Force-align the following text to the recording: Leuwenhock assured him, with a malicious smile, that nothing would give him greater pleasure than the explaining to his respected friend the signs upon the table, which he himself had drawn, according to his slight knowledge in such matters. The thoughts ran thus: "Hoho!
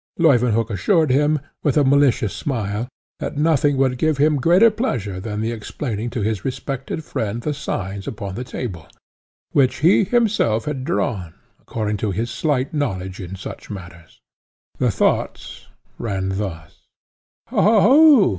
Leuwenhock 0.17 0.71
assured 0.71 1.11
him, 1.11 1.39
with 1.61 1.77
a 1.77 1.83
malicious 1.83 2.33
smile, 2.33 2.87
that 3.19 3.37
nothing 3.37 3.77
would 3.77 3.99
give 3.99 4.17
him 4.17 4.37
greater 4.41 4.71
pleasure 4.71 5.19
than 5.19 5.41
the 5.41 5.51
explaining 5.51 6.09
to 6.09 6.21
his 6.21 6.43
respected 6.43 7.03
friend 7.03 7.43
the 7.43 7.53
signs 7.53 8.07
upon 8.07 8.33
the 8.33 8.43
table, 8.43 8.87
which 9.51 9.81
he 9.81 10.03
himself 10.03 10.65
had 10.65 10.83
drawn, 10.85 11.35
according 11.59 11.97
to 11.97 12.09
his 12.09 12.31
slight 12.31 12.73
knowledge 12.73 13.19
in 13.19 13.35
such 13.35 13.69
matters. 13.69 14.19
The 14.79 14.89
thoughts 14.89 15.67
ran 15.99 16.29
thus: 16.29 16.79
"Hoho! 17.49 18.29